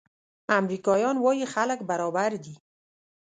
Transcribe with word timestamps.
امریکایان 0.59 1.15
وايي 1.23 1.45
خلک 1.53 1.79
برابر 1.89 2.31
دي. 2.43 2.55